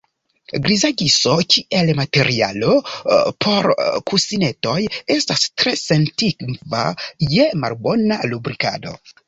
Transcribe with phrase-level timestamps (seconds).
[0.61, 2.71] Griza giso kiel materialo
[3.45, 3.69] por
[4.13, 4.79] kusinetoj
[5.19, 6.83] estas tre sentiva
[7.39, 8.99] je malbona lubrikado.